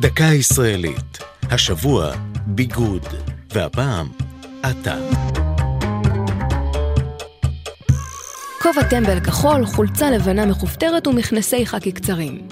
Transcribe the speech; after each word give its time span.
דקה 0.00 0.24
ישראלית, 0.24 1.18
השבוע 1.42 2.12
ביגוד, 2.46 3.02
והפעם 3.52 4.08
אתה. 4.60 4.96
כובע 8.62 8.82
טמבל 8.82 9.20
כחול, 9.20 9.66
חולצה 9.66 10.10
לבנה 10.10 10.46
מכופתרת 10.46 11.06
ומכנסי 11.06 11.66
חקי 11.66 11.92
קצרים. 11.92 12.48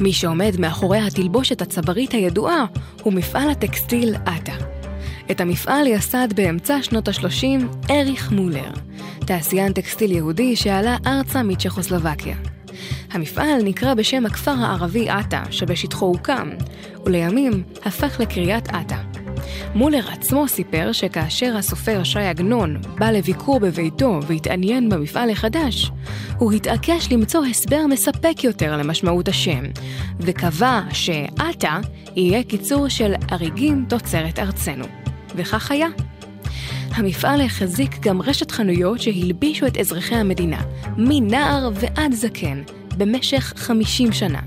מי 0.00 0.12
שעומד 0.12 0.52
מאחורי 0.58 0.98
התלבושת 0.98 1.62
הצברית 1.62 2.12
הידועה 2.12 2.64
הוא 3.02 3.12
מפעל 3.12 3.50
הטקסטיל 3.50 4.14
עטה. 4.26 4.54
את 5.30 5.40
המפעל 5.40 5.86
יסד 5.86 6.28
באמצע 6.34 6.82
שנות 6.82 7.08
ה-30 7.08 7.90
אריך 7.90 8.32
מולר, 8.32 8.70
תעשיין 9.26 9.72
טקסטיל 9.72 10.12
יהודי 10.12 10.56
שעלה 10.56 10.96
ארצה 11.06 11.42
מצ'כוסלובקיה. 11.42 12.49
המפעל 13.12 13.62
נקרא 13.64 13.94
בשם 13.94 14.26
הכפר 14.26 14.50
הערבי 14.50 15.08
עטה, 15.08 15.42
שבשטחו 15.50 16.06
הוקם, 16.06 16.50
ולימים 17.06 17.62
הפך 17.84 18.20
לקריית 18.20 18.68
עטה. 18.68 18.96
מולר 19.74 20.08
עצמו 20.08 20.48
סיפר 20.48 20.92
שכאשר 20.92 21.56
הסופר 21.56 22.04
ש"י 22.04 22.18
עגנון 22.18 22.76
בא 22.98 23.10
לביקור 23.10 23.60
בביתו 23.60 24.20
והתעניין 24.26 24.88
במפעל 24.88 25.30
החדש, 25.30 25.90
הוא 26.38 26.52
התעקש 26.52 27.12
למצוא 27.12 27.44
הסבר 27.44 27.86
מספק 27.86 28.44
יותר 28.44 28.76
למשמעות 28.76 29.28
השם, 29.28 29.64
וקבע 30.20 30.80
שעטה 30.92 31.80
יהיה 32.16 32.42
קיצור 32.42 32.88
של 32.88 33.14
אריגים 33.32 33.84
תוצרת 33.88 34.38
ארצנו. 34.38 34.84
וכך 35.34 35.70
היה. 35.70 35.88
המפעל 36.94 37.40
החזיק 37.40 38.00
גם 38.00 38.22
רשת 38.22 38.50
חנויות 38.50 39.00
שהלבישו 39.00 39.66
את 39.66 39.76
אזרחי 39.76 40.14
המדינה, 40.14 40.62
מנער 40.96 41.70
ועד 41.74 42.12
זקן, 42.12 42.62
במשך 43.00 43.52
50 43.56 44.12
שנה. 44.12 44.40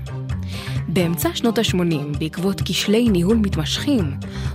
באמצע 0.88 1.28
שנות 1.34 1.58
ה-80, 1.58 2.18
בעקבות 2.18 2.62
כשלי 2.64 3.08
ניהול 3.08 3.36
מתמשכים, 3.36 4.10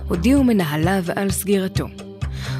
הודיעו 0.08 0.44
מנהליו 0.44 1.04
על 1.16 1.30
סגירתו. 1.30 1.86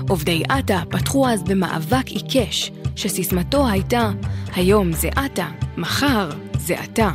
עובדי 0.08 0.42
עטה 0.48 0.82
פתחו 0.91 1.28
אז 1.28 1.42
במאבק 1.42 2.06
עיקש, 2.06 2.70
שסיסמתו 2.97 3.69
הייתה 3.69 4.10
היום 4.55 4.92
זה 4.92 5.08
עטה, 5.16 5.48
מחר 5.77 6.30
זה 6.58 6.74
אתה. 6.84 7.10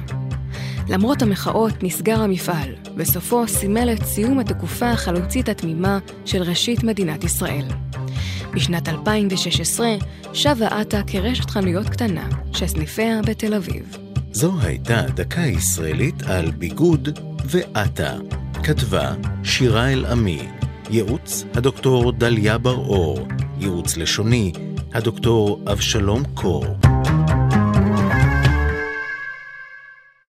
למרות 0.89 1.21
המחאות 1.21 1.83
נסגר 1.83 2.21
המפעל, 2.21 2.75
וסופו 2.95 3.47
סימל 3.47 3.89
את 3.93 4.05
סיום 4.05 4.39
התקופה 4.39 4.89
החלוצית 4.89 5.49
התמימה 5.49 5.99
של 6.25 6.41
ראשית 6.41 6.83
מדינת 6.83 7.23
ישראל. 7.23 7.65
בשנת 8.53 8.89
2016 8.89 9.95
שבה 10.33 10.67
עטה 10.67 11.01
כרשת 11.07 11.49
חנויות 11.49 11.89
קטנה, 11.89 12.27
שסניפיה 12.53 13.21
בתל 13.21 13.53
אביב. 13.53 14.04
זו 14.35 14.53
הייתה 14.61 15.01
דקה 15.01 15.41
ישראלית 15.41 16.23
על 16.23 16.51
ביגוד 16.51 17.19
ועטה. 17.45 18.13
כתבה 18.63 19.13
שירה 19.43 19.93
אל-עמי, 19.93 20.47
ייעוץ 20.89 21.45
הדוקטור 21.53 22.11
דליה 22.11 22.57
בר-אור, 22.57 23.27
ייעוץ 23.59 23.97
לשוני 23.97 24.51
הדוקטור 24.93 25.61
אבשלום 25.71 26.23
קור. 26.33 26.65